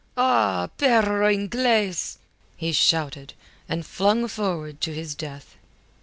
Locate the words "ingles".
1.29-2.17